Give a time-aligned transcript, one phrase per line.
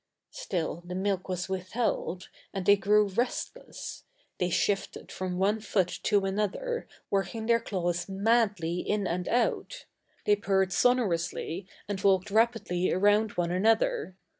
[0.31, 4.03] Still the milk was withheld, and they grew restless;
[4.39, 9.85] they shifted from one foot to another working their claws madly in and out;
[10.25, 14.15] they purred sonorously and walked rapidly around one another.